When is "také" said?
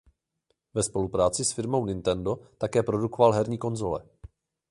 2.57-2.83